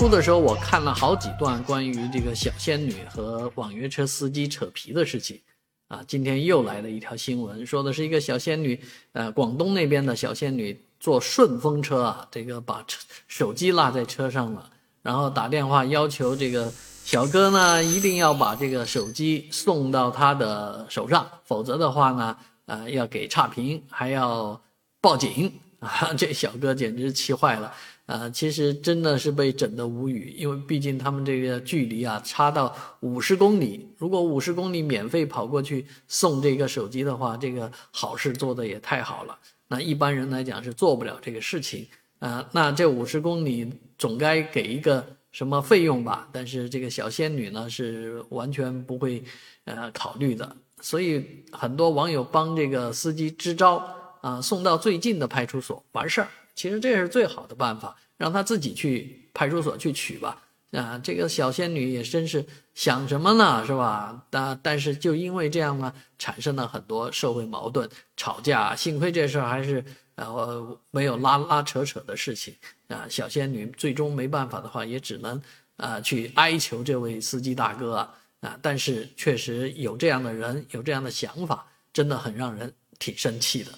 [0.00, 5.38] 出的时候，我看了好几段关于这个小仙女和网约车司机扯皮的事情，
[5.88, 8.80] 啊，今天又来了一条新闻，说的是一个小仙女，
[9.12, 12.82] 呃，广东那边的小仙女坐顺风车啊，这个把
[13.28, 14.70] 手机落在车上了，
[15.02, 16.72] 然后打电话要求这个
[17.04, 24.58] 小哥呢一定要把这个手机送到他的手上，否则的话呢，呃，要给差评，还要
[25.02, 27.70] 报警啊， 这小哥简直气坏了。
[28.10, 33.86] 啊，其实真的是被整得无语，因为毕竟他们这个距离啊，差到五十公里。
[33.98, 39.38] 如果五十公里免费跑过去送这个手机的话，这个好事做的也太好了。
[39.68, 41.86] 那一般人来讲是做不了这个事情
[42.18, 42.44] 啊。
[42.50, 46.28] 那这五十公里总该给一个什么费用吧？
[46.32, 49.22] 但是这个小仙女呢是完全不会
[49.66, 56.28] 呃考虑的，所以很多网友帮这个司机支招啊，送到最近的派出所完事儿。
[56.54, 60.42] 其实这是最好的办法，让他自己去派出所去取吧。
[60.72, 64.24] 啊，这个小仙女也真是想什么呢，是吧？
[64.30, 68.76] 但但是就因为这样呢，产生了很多社会矛盾、吵架。
[68.76, 72.54] 幸亏这事儿还是呃没有拉拉扯扯的事情
[72.88, 73.06] 啊。
[73.08, 75.42] 小仙女最终没办法的话，也只能
[75.76, 78.14] 啊去哀求这位司机大哥啊。
[78.40, 83.72] 啊，但是确实有这样的人，有这样的想法，真的很让人挺生气的。